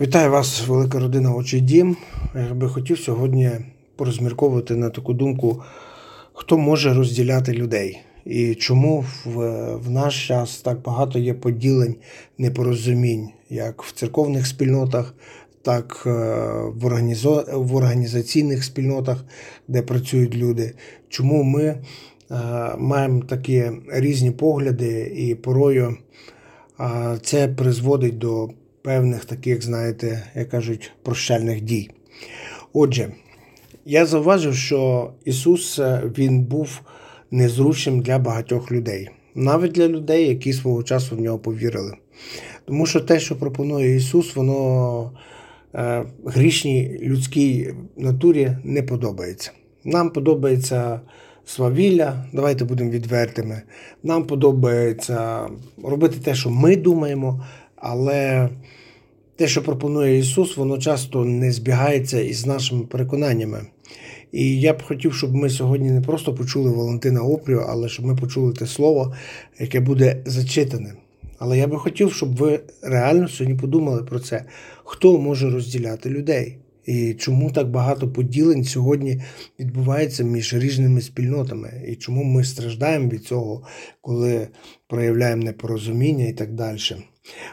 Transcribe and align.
Вітаю 0.00 0.30
вас, 0.30 0.66
велика 0.66 0.98
родина 0.98 1.34
«Очий 1.34 1.60
дім. 1.60 1.96
Я 2.34 2.54
би 2.54 2.68
хотів 2.68 2.98
сьогодні 2.98 3.50
порозмірковувати 3.96 4.76
на 4.76 4.90
таку 4.90 5.14
думку, 5.14 5.62
хто 6.32 6.58
може 6.58 6.94
розділяти 6.94 7.52
людей 7.52 8.00
і 8.24 8.54
чому 8.54 9.04
в, 9.24 9.38
в 9.76 9.90
наш 9.90 10.28
час 10.28 10.60
так 10.60 10.82
багато 10.82 11.18
є 11.18 11.34
поділень, 11.34 11.96
непорозумінь, 12.38 13.28
як 13.50 13.82
в 13.82 13.92
церковних 13.92 14.46
спільнотах, 14.46 15.14
так 15.62 16.02
е, 16.06 16.10
в, 16.74 16.86
організо... 16.86 17.44
в 17.52 17.76
організаційних 17.76 18.64
спільнотах, 18.64 19.24
де 19.68 19.82
працюють 19.82 20.34
люди. 20.34 20.72
Чому 21.08 21.42
ми 21.42 21.62
е, 21.64 21.78
маємо 22.78 23.22
такі 23.22 23.70
різні 23.88 24.30
погляди, 24.30 25.12
і 25.16 25.34
порою 25.34 25.96
е, 26.80 27.18
це 27.22 27.48
призводить 27.48 28.18
до 28.18 28.48
певних 28.84 29.24
таких, 29.24 29.62
знаєте, 29.62 30.22
як 30.34 30.48
кажуть, 30.48 30.92
прощальних 31.02 31.60
дій. 31.60 31.90
Отже, 32.72 33.08
я 33.84 34.06
зауважив, 34.06 34.54
що 34.54 35.10
Ісус 35.24 35.78
е, 35.78 36.02
Він 36.18 36.40
був 36.40 36.80
незручним 37.30 38.00
для 38.00 38.18
багатьох 38.18 38.72
людей, 38.72 39.10
навіть 39.34 39.72
для 39.72 39.88
людей, 39.88 40.28
які 40.28 40.52
свого 40.52 40.82
часу 40.82 41.16
в 41.16 41.20
нього 41.20 41.38
повірили. 41.38 41.92
Тому 42.64 42.86
що 42.86 43.00
те, 43.00 43.20
що 43.20 43.36
пропонує 43.36 43.96
Ісус, 43.96 44.36
воно 44.36 45.12
е, 45.74 46.04
грішній 46.24 46.98
людській 47.02 47.74
натурі 47.96 48.56
не 48.64 48.82
подобається. 48.82 49.50
Нам 49.84 50.10
подобається 50.10 51.00
свавілля, 51.44 52.24
давайте 52.32 52.64
будемо 52.64 52.90
відвертими. 52.90 53.62
Нам 54.02 54.26
подобається 54.26 55.48
робити 55.84 56.16
те, 56.24 56.34
що 56.34 56.50
ми 56.50 56.76
думаємо, 56.76 57.44
але 57.76 58.48
те, 59.36 59.48
що 59.48 59.62
пропонує 59.62 60.18
Ісус, 60.18 60.56
воно 60.56 60.78
часто 60.78 61.24
не 61.24 61.52
збігається 61.52 62.20
із 62.20 62.46
нашими 62.46 62.84
переконаннями. 62.84 63.66
І 64.32 64.60
я 64.60 64.72
б 64.72 64.82
хотів, 64.82 65.14
щоб 65.14 65.34
ми 65.34 65.50
сьогодні 65.50 65.90
не 65.90 66.00
просто 66.00 66.34
почули 66.34 66.70
Валентина 66.70 67.22
Опрю, 67.22 67.64
але 67.68 67.88
щоб 67.88 68.06
ми 68.06 68.16
почули 68.16 68.52
те 68.52 68.66
слово, 68.66 69.14
яке 69.58 69.80
буде 69.80 70.22
зачитане. 70.26 70.94
Але 71.38 71.58
я 71.58 71.66
би 71.66 71.78
хотів, 71.78 72.12
щоб 72.12 72.36
ви 72.36 72.60
реально 72.82 73.28
сьогодні 73.28 73.58
подумали 73.60 74.02
про 74.02 74.18
це, 74.18 74.44
хто 74.84 75.18
може 75.18 75.50
розділяти 75.50 76.10
людей. 76.10 76.58
І 76.86 77.14
чому 77.14 77.50
так 77.50 77.70
багато 77.70 78.08
поділень 78.08 78.64
сьогодні 78.64 79.22
відбувається 79.60 80.24
між 80.24 80.54
різними 80.54 81.00
спільнотами, 81.00 81.84
і 81.88 81.96
чому 81.96 82.24
ми 82.24 82.44
страждаємо 82.44 83.08
від 83.08 83.24
цього, 83.24 83.66
коли 84.00 84.48
проявляємо 84.88 85.42
непорозуміння 85.42 86.24
і 86.24 86.32
так 86.32 86.52
далі. 86.54 86.78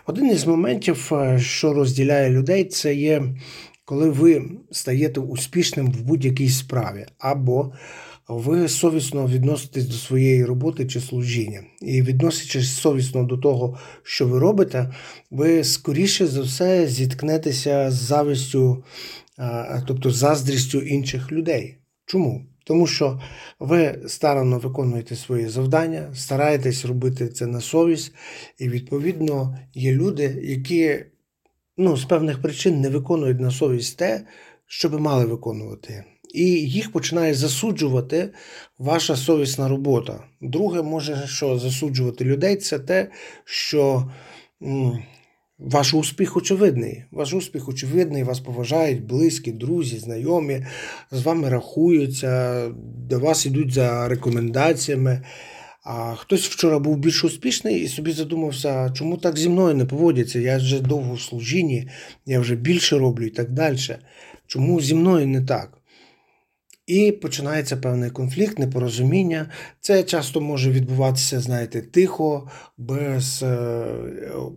Один 0.06 0.32
із 0.32 0.46
моментів, 0.48 1.10
е, 1.14 1.40
що 1.40 1.74
розділяє 1.74 2.30
людей, 2.30 2.66
це 2.66 2.96
є 2.96 3.24
коли 3.92 4.10
ви 4.10 4.50
стаєте 4.72 5.20
успішним 5.20 5.92
в 5.92 6.02
будь-якій 6.02 6.50
справі, 6.50 7.06
або 7.20 7.74
ви 8.38 8.68
совісно 8.68 9.28
відноситесь 9.28 9.86
до 9.86 9.94
своєї 9.94 10.46
роботи 10.46 10.88
чи 10.88 11.02
служіння. 11.02 11.64
І 11.82 12.02
відносячись 12.02 12.76
совісно 12.76 13.24
до 13.24 13.38
того, 13.38 13.78
що 14.04 14.28
ви 14.28 14.40
робите, 14.40 14.94
ви 15.32 15.64
скоріше 15.64 16.28
за 16.28 16.42
все 16.42 16.88
зіткнетеся 16.88 17.92
з 17.92 17.94
завістю, 17.94 18.84
тобто 19.88 20.12
заздрістю 20.12 20.80
інших 20.80 21.32
людей. 21.32 21.78
Чому? 22.06 22.46
Тому 22.64 22.88
що 22.88 23.22
ви 23.60 24.00
старанно 24.08 24.60
виконуєте 24.60 25.16
свої 25.16 25.48
завдання, 25.48 26.10
стараєтесь 26.16 26.86
робити 26.86 27.28
це 27.28 27.48
на 27.48 27.62
совість, 27.62 28.14
і, 28.58 28.70
відповідно, 28.70 29.58
є 29.74 29.92
люди, 29.92 30.40
які 30.44 31.06
ну, 31.78 31.98
з 31.98 32.06
певних 32.06 32.42
причин 32.42 32.82
не 32.82 32.90
виконують 32.90 33.40
на 33.40 33.52
совість 33.52 33.98
те, 33.98 34.26
що 34.68 34.90
би 34.90 35.00
мали 35.00 35.26
виконувати. 35.26 36.04
І 36.34 36.46
їх 36.50 36.92
починає 36.92 37.34
засуджувати 37.34 38.30
ваша 38.78 39.16
совісна 39.16 39.68
робота. 39.68 40.24
Друге, 40.42 40.82
може, 40.82 41.24
що 41.28 41.60
засуджувати 41.60 42.26
людей, 42.26 42.56
це 42.56 42.80
те, 42.80 43.10
що 43.46 44.12
ваш 45.60 45.94
успіх 45.94 46.38
очевидний. 46.38 47.04
Ваш 47.12 47.34
успіх 47.34 47.70
очевидний, 47.70 48.24
вас 48.24 48.40
поважають 48.40 49.06
близькі, 49.06 49.52
друзі, 49.52 49.98
знайомі, 49.98 50.66
з 51.12 51.24
вами 51.24 51.50
рахуються, 51.50 52.64
до 53.10 53.20
вас 53.20 53.46
йдуть 53.46 53.74
за 53.74 54.08
рекомендаціями. 54.08 55.22
А 55.84 56.16
хтось 56.16 56.48
вчора 56.48 56.80
був 56.80 56.98
більш 56.98 57.24
успішний 57.24 57.80
і 57.80 57.88
собі 57.88 58.12
задумався, 58.12 58.92
чому 58.94 59.18
так 59.18 59.38
зі 59.38 59.50
мною 59.50 59.76
не 59.76 59.86
поводяться? 59.86 60.40
Я 60.40 60.58
вже 60.58 60.80
довго 60.80 61.14
в 61.14 61.22
служінні, 61.22 61.90
я 62.26 62.40
вже 62.40 62.56
більше 62.56 62.98
роблю 62.98 63.26
і 63.26 63.30
так 63.30 63.52
далі. 63.52 63.78
Чому 64.48 64.82
зі 64.82 64.96
мною 64.96 65.28
не 65.28 65.42
так? 65.42 65.81
І 66.92 67.12
починається 67.12 67.78
певний 67.78 68.10
конфлікт, 68.10 68.60
непорозуміння. 68.60 69.50
Це 69.80 70.04
часто 70.04 70.42
може 70.42 70.72
відбуватися, 70.72 71.40
знаєте, 71.40 71.82
тихо, 71.82 72.50
без 72.78 73.44
е, 73.44 73.86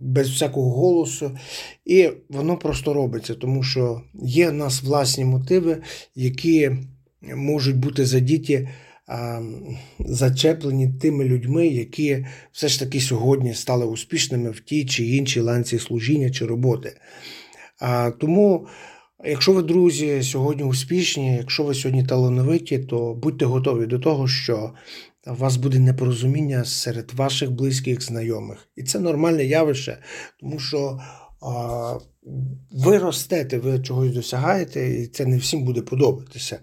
без 0.01 0.29
всякого 0.29 0.71
голосу. 0.71 1.37
І 1.85 2.09
воно 2.29 2.57
просто 2.57 2.93
робиться, 2.93 3.33
тому 3.33 3.63
що 3.63 4.01
є 4.13 4.49
в 4.49 4.53
нас 4.53 4.83
власні 4.83 5.25
мотиви, 5.25 5.77
які 6.15 6.71
можуть 7.35 7.77
бути 7.77 8.05
задіті 8.05 8.69
зачеплені 9.99 10.89
тими 11.01 11.23
людьми, 11.23 11.67
які 11.67 12.25
все 12.51 12.67
ж 12.67 12.79
таки 12.79 12.99
сьогодні 12.99 13.53
стали 13.53 13.85
успішними 13.85 14.51
в 14.51 14.59
тій 14.59 14.85
чи 14.85 15.05
іншій 15.05 15.39
ланці 15.39 15.79
служіння 15.79 16.29
чи 16.29 16.45
роботи. 16.45 16.97
Тому, 18.19 18.67
якщо 19.23 19.53
ви, 19.53 19.61
друзі, 19.61 20.23
сьогодні 20.23 20.63
успішні, 20.63 21.35
якщо 21.35 21.63
ви 21.63 21.75
сьогодні 21.75 22.05
талановиті, 22.05 22.79
то 22.79 23.13
будьте 23.13 23.45
готові 23.45 23.85
до 23.85 23.99
того, 23.99 24.27
що 24.27 24.73
у 25.27 25.33
вас 25.35 25.57
буде 25.57 25.79
непорозуміння 25.79 26.65
серед 26.65 27.13
ваших 27.13 27.51
близьких 27.51 28.01
знайомих. 28.01 28.67
І 28.75 28.83
це 28.83 28.99
нормальне 28.99 29.45
явище, 29.45 29.97
тому 30.39 30.59
що. 30.59 30.99
Ви 32.71 32.97
ростете, 32.97 33.57
ви 33.57 33.79
чогось 33.79 34.11
досягаєте, 34.11 34.89
і 34.89 35.07
це 35.07 35.25
не 35.25 35.37
всім 35.37 35.63
буде 35.63 35.81
подобатися. 35.81 36.59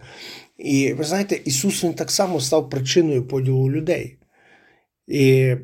І 0.59 0.93
ви 0.93 1.05
знаєте, 1.05 1.41
Ісус 1.45 1.85
Він 1.85 1.95
так 1.95 2.11
само 2.11 2.41
став 2.41 2.71
причиною 2.71 3.29
поділу 3.29 3.71
людей. 3.71 4.19
І 5.07 5.55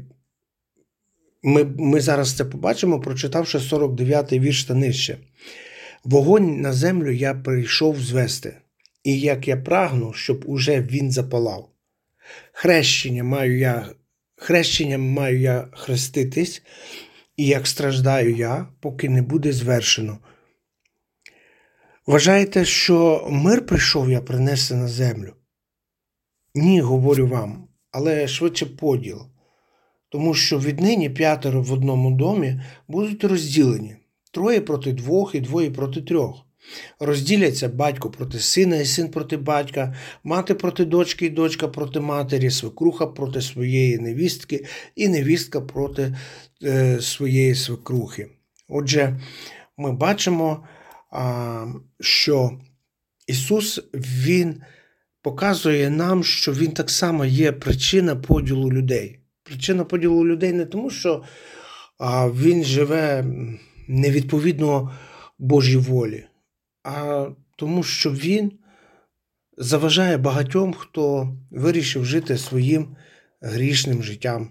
ми 1.42 1.64
ми 1.64 2.00
зараз 2.00 2.36
це 2.36 2.44
побачимо, 2.44 3.00
прочитавши 3.00 3.58
49-й 3.58 4.40
вірш 4.40 4.64
та 4.64 4.74
нижче. 4.74 5.18
Вогонь 6.04 6.60
на 6.60 6.72
землю 6.72 7.10
я 7.10 7.34
прийшов 7.34 8.00
звести, 8.00 8.56
і 9.04 9.20
як 9.20 9.48
я 9.48 9.56
прагну, 9.56 10.12
щоб 10.12 10.44
уже 10.46 10.80
він 10.80 11.10
запалав. 11.10 11.70
Хрещення 12.52 13.24
маю 13.24 13.58
я, 13.58 13.88
Хрещенням 14.36 15.02
маю 15.02 15.40
я 15.40 15.68
хреститись, 15.72 16.62
і 17.36 17.46
як 17.46 17.66
страждаю 17.66 18.34
я, 18.34 18.66
поки 18.80 19.08
не 19.08 19.22
буде 19.22 19.52
звершено. 19.52 20.18
Вважаєте, 22.06 22.64
що 22.64 23.28
мир 23.30 23.66
прийшов 23.66 24.10
я 24.10 24.20
принести 24.20 24.74
на 24.74 24.88
землю? 24.88 25.34
Ні, 26.54 26.80
говорю 26.80 27.26
вам, 27.26 27.68
але 27.90 28.28
швидше 28.28 28.66
поділ. 28.66 29.26
Тому 30.08 30.34
що 30.34 30.58
віднині 30.58 31.10
п'ятеро 31.10 31.62
в 31.62 31.72
одному 31.72 32.10
домі 32.10 32.60
будуть 32.88 33.24
розділені 33.24 33.96
троє 34.32 34.60
проти 34.60 34.92
двох 34.92 35.34
і 35.34 35.40
двоє 35.40 35.70
проти 35.70 36.02
трьох. 36.02 36.44
Розділяться 37.00 37.68
батько 37.68 38.10
проти 38.10 38.38
сина 38.38 38.76
і 38.76 38.84
син 38.84 39.08
проти 39.08 39.36
батька, 39.36 39.94
мати 40.24 40.54
проти 40.54 40.84
дочки 40.84 41.26
і 41.26 41.30
дочка 41.30 41.68
проти 41.68 42.00
матері, 42.00 42.50
свекруха 42.50 43.06
проти 43.06 43.40
своєї 43.40 43.98
невістки 43.98 44.66
і 44.96 45.08
невістка 45.08 45.60
проти 45.60 46.16
е, 46.62 47.00
своєї 47.00 47.54
свекрухи. 47.54 48.28
Отже, 48.68 49.20
ми 49.76 49.92
бачимо 49.92 50.66
що 52.00 52.58
Ісус 53.26 53.80
Він 53.94 54.62
показує 55.22 55.90
нам, 55.90 56.24
що 56.24 56.52
Він 56.52 56.72
так 56.72 56.90
само 56.90 57.24
є 57.24 57.52
причина 57.52 58.16
поділу 58.16 58.72
людей. 58.72 59.18
Причина 59.42 59.84
поділу 59.84 60.26
людей 60.26 60.52
не 60.52 60.64
тому, 60.64 60.90
що 60.90 61.22
Він 62.34 62.64
живе 62.64 63.24
невідповідно 63.88 64.92
Божій 65.38 65.76
волі, 65.76 66.24
а 66.84 67.26
тому, 67.56 67.82
що 67.82 68.10
Він 68.10 68.52
заважає 69.58 70.16
багатьом, 70.16 70.74
хто 70.74 71.36
вирішив 71.50 72.04
жити 72.04 72.38
своїм 72.38 72.96
грішним 73.40 74.02
життям, 74.02 74.50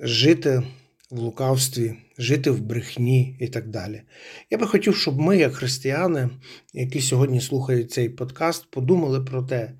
жити 0.00 0.62
в 1.10 1.18
лукавстві, 1.18 1.94
жити 2.18 2.50
в 2.50 2.60
брехні 2.60 3.36
і 3.40 3.48
так 3.48 3.68
далі. 3.68 4.02
Я 4.50 4.58
би 4.58 4.66
хотів, 4.66 4.96
щоб 4.96 5.20
ми, 5.20 5.38
як 5.38 5.54
християни, 5.54 6.30
які 6.74 7.00
сьогодні 7.00 7.40
слухають 7.40 7.92
цей 7.92 8.08
подкаст, 8.08 8.70
подумали 8.70 9.20
про 9.20 9.42
те, 9.42 9.72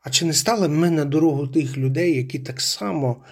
а 0.00 0.10
чи 0.10 0.24
не 0.24 0.32
стали 0.32 0.68
ми 0.68 0.90
на 0.90 1.04
дорогу 1.04 1.48
тих 1.48 1.76
людей, 1.76 2.16
які 2.16 2.38
так 2.38 2.60
само 2.60 3.24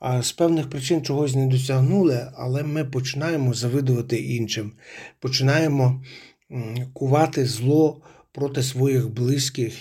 а 0.00 0.22
з 0.22 0.32
певних 0.32 0.70
причин 0.70 1.02
чогось 1.02 1.34
не 1.34 1.46
досягнули, 1.46 2.26
але 2.34 2.62
ми 2.62 2.84
починаємо 2.84 3.54
завидувати 3.54 4.16
іншим, 4.16 4.72
починаємо 5.18 6.02
кувати 6.92 7.46
зло 7.46 8.02
проти 8.32 8.62
своїх 8.62 9.10
близьких 9.10 9.74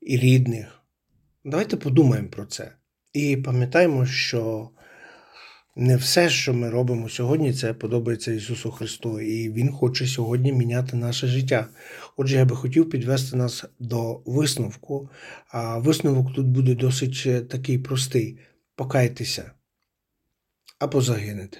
і 0.00 0.16
рідних. 0.16 0.80
Давайте 1.44 1.76
подумаємо 1.76 2.28
про 2.28 2.44
це. 2.44 2.72
І 3.12 3.36
пам'ятаємо, 3.36 4.06
що 4.06 4.70
не 5.76 5.96
все, 5.96 6.30
що 6.30 6.54
ми 6.54 6.70
робимо 6.70 7.08
сьогодні, 7.08 7.52
це 7.52 7.74
подобається 7.74 8.32
Ісусу 8.32 8.70
Христу, 8.70 9.20
і 9.20 9.50
Він 9.50 9.72
хоче 9.72 10.06
сьогодні 10.06 10.52
міняти 10.52 10.96
наше 10.96 11.26
життя. 11.26 11.66
Отже, 12.16 12.36
я 12.36 12.44
би 12.44 12.56
хотів 12.56 12.90
підвести 12.90 13.36
нас 13.36 13.64
до 13.78 14.22
висновку. 14.26 15.08
А 15.48 15.78
висновок 15.78 16.34
тут 16.34 16.46
буде 16.46 16.74
досить 16.74 17.22
е, 17.26 17.40
такий 17.40 17.78
простий: 17.78 18.38
покайтеся 18.76 19.52
або 20.78 21.00
загинете. 21.00 21.58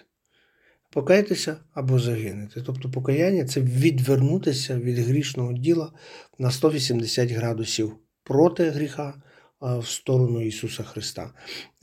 Покайтеся 0.90 1.56
або 1.74 1.98
загинете. 1.98 2.62
Тобто 2.66 2.90
покаяння 2.90 3.44
це 3.44 3.60
відвернутися 3.60 4.78
від 4.78 4.98
грішного 4.98 5.52
діла 5.52 5.92
на 6.38 6.50
180 6.50 7.30
градусів 7.30 7.96
проти 8.24 8.70
гріха 8.70 9.22
в 9.60 9.86
сторону 9.86 10.40
Ісуса 10.40 10.82
Христа. 10.82 11.30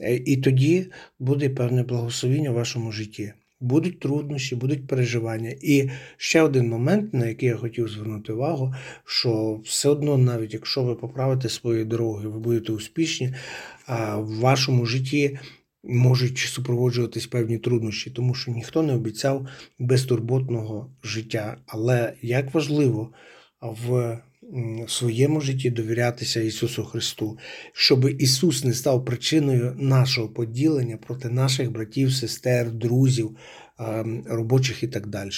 Е, 0.00 0.16
І 0.16 0.36
тоді 0.36 0.86
буде 1.18 1.48
певне 1.48 1.82
благословіння 1.82 2.50
в 2.50 2.54
вашому 2.54 2.92
житті. 2.92 3.32
Будуть 3.60 4.00
труднощі, 4.00 4.56
будуть 4.56 4.86
переживання. 4.86 5.54
І 5.62 5.90
ще 6.16 6.42
один 6.42 6.68
момент, 6.68 7.14
на 7.14 7.26
який 7.26 7.48
я 7.48 7.56
хотів 7.56 7.88
звернути 7.88 8.32
увагу, 8.32 8.74
що 9.04 9.60
все 9.64 9.88
одно, 9.88 10.18
навіть 10.18 10.54
якщо 10.54 10.82
ви 10.82 10.94
поправите 10.94 11.48
свої 11.48 11.84
дороги, 11.84 12.28
ви 12.28 12.38
будете 12.38 12.72
успішні, 12.72 13.34
в 14.18 14.38
вашому 14.40 14.86
житті 14.86 15.38
можуть 15.84 16.38
супроводжуватись 16.38 17.26
певні 17.26 17.58
труднощі, 17.58 18.10
тому 18.10 18.34
що 18.34 18.50
ніхто 18.50 18.82
не 18.82 18.94
обіцяв 18.94 19.46
безтурботного 19.78 20.90
життя. 21.02 21.56
Але 21.66 22.12
як 22.22 22.54
важливо 22.54 23.12
в 23.60 24.18
своєму 24.88 25.40
житті 25.40 25.70
довірятися 25.70 26.40
Ісусу 26.40 26.84
Христу, 26.84 27.38
щоб 27.72 28.08
Ісус 28.20 28.64
не 28.64 28.74
став 28.74 29.04
причиною 29.04 29.76
нашого 29.78 30.28
поділення 30.28 30.96
проти 30.96 31.28
наших 31.28 31.72
братів, 31.72 32.12
сестер, 32.12 32.72
друзів, 32.72 33.36
робочих 34.26 34.82
і 34.82 34.88
так 34.88 35.06
далі. 35.06 35.30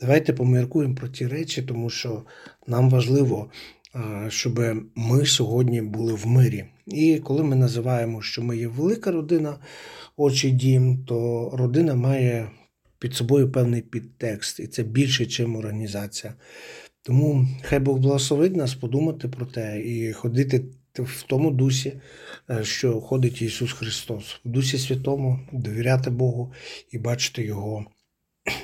Давайте 0.00 0.32
поміркуємо 0.32 0.94
про 0.94 1.08
ті 1.08 1.26
речі, 1.26 1.62
тому 1.62 1.90
що 1.90 2.22
нам 2.66 2.90
важливо, 2.90 3.50
щоб 4.28 4.60
ми 4.94 5.26
сьогодні 5.26 5.82
були 5.82 6.14
в 6.14 6.26
мирі. 6.26 6.64
І 6.86 7.18
коли 7.18 7.44
ми 7.44 7.56
називаємо, 7.56 8.22
що 8.22 8.42
ми 8.42 8.56
є 8.56 8.68
велика 8.68 9.10
родина, 9.10 9.58
очі 10.16 10.50
дім, 10.50 11.04
то 11.04 11.50
родина 11.52 11.94
має 11.94 12.50
під 12.98 13.14
собою 13.14 13.52
певний 13.52 13.82
підтекст, 13.82 14.60
і 14.60 14.66
це 14.66 14.82
більше, 14.82 15.24
ніж 15.24 15.40
організація. 15.40 16.34
Тому 17.02 17.48
хай 17.62 17.78
Бог 17.78 17.98
благословить 17.98 18.56
нас 18.56 18.74
подумати 18.74 19.28
про 19.28 19.46
те 19.46 19.80
і 19.80 20.12
ходити 20.12 20.64
в 20.94 21.22
тому 21.22 21.50
дусі, 21.50 22.00
е, 22.50 22.64
що 22.64 23.00
ходить 23.00 23.42
Ісус 23.42 23.72
Христос, 23.72 24.40
в 24.44 24.48
дусі 24.48 24.78
святому, 24.78 25.40
довіряти 25.52 26.10
Богу 26.10 26.52
і 26.90 26.98
бачити 26.98 27.44
Його 27.44 27.86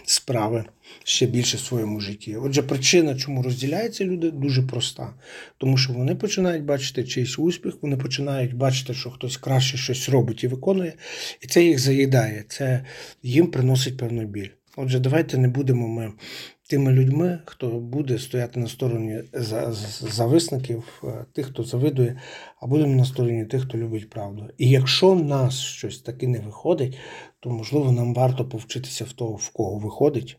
справи 0.05 0.65
ще 1.05 1.27
більше 1.27 1.57
в 1.57 1.61
своєму 1.61 2.01
житті. 2.01 2.37
Отже, 2.37 2.63
причина, 2.63 3.15
чому 3.15 3.43
розділяються 3.43 4.05
люди, 4.05 4.31
дуже 4.31 4.63
проста. 4.63 5.15
Тому 5.59 5.77
що 5.77 5.93
вони 5.93 6.15
починають 6.15 6.65
бачити 6.65 7.05
чийсь 7.05 7.39
успіх, 7.39 7.75
вони 7.83 7.97
починають 7.97 8.55
бачити, 8.55 8.95
що 8.95 9.11
хтось 9.11 9.37
краще 9.37 9.77
щось 9.77 10.09
робить 10.09 10.45
і 10.45 10.49
виконує, 10.49 10.93
і 11.41 11.47
це 11.47 11.65
їх 11.65 11.79
заїдає, 11.79 12.45
це 12.49 12.85
їм 13.23 13.47
приносить 13.47 13.97
певну 13.97 14.25
біль. 14.25 14.49
Отже, 14.77 14.99
давайте 14.99 15.39
не 15.39 15.49
будемо 15.49 15.89
ми 15.89 16.13
тими 16.71 16.93
людьми, 16.93 17.39
хто 17.45 17.69
буде 17.69 18.19
стояти 18.19 18.61
на 18.61 18.69
стороні 18.69 19.23
за- 19.33 19.73
зависників, 20.01 21.03
е, 21.05 21.25
тих, 21.33 21.47
хто 21.47 21.63
завидує, 21.65 22.21
а 22.61 22.67
будемо 22.67 22.97
на 22.97 23.05
стороні 23.05 23.45
тих, 23.45 23.63
хто 23.63 23.79
любить 23.79 24.11
правду. 24.11 24.49
І 24.59 24.71
якщо 24.71 25.15
нас 25.15 25.61
щось 25.61 25.99
таки 25.99 26.29
не 26.29 26.39
виходить, 26.39 26.99
то 27.41 27.51
можливо 27.51 27.93
нам 27.93 28.15
варто 28.15 28.49
повчитися 28.49 29.05
в 29.05 29.13
того, 29.13 29.37
в 29.37 29.51
кого 29.51 29.79
виходить, 29.79 30.39